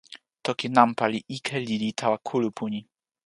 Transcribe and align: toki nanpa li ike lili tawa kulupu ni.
toki 0.45 0.67
nanpa 0.75 1.05
li 1.13 1.19
ike 1.37 1.57
lili 1.67 1.89
tawa 1.99 2.17
kulupu 2.27 2.65
ni. 2.73 2.79